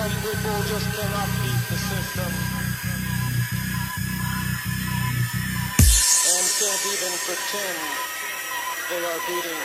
Some 0.00 0.08
people 0.08 0.62
just 0.64 0.88
cannot 0.96 1.28
beat 1.44 1.60
the 1.68 1.76
system. 1.76 2.32
And 6.24 6.46
can't 6.56 6.84
even 6.88 7.12
pretend 7.28 7.78
they 8.88 9.04
are 9.04 9.20
beating 9.28 9.60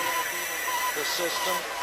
the 0.96 1.06
system. 1.06 1.75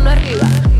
mano 0.00 0.10
arriba. 0.10 0.77